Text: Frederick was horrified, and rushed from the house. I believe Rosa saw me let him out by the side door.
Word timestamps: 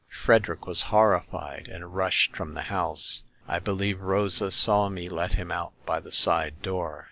Frederick 0.23 0.65
was 0.65 0.81
horrified, 0.89 1.67
and 1.67 1.93
rushed 1.93 2.35
from 2.35 2.55
the 2.55 2.63
house. 2.73 3.21
I 3.47 3.59
believe 3.59 4.01
Rosa 4.01 4.49
saw 4.49 4.89
me 4.89 5.07
let 5.09 5.33
him 5.33 5.51
out 5.51 5.73
by 5.85 5.99
the 5.99 6.11
side 6.11 6.59
door. 6.63 6.99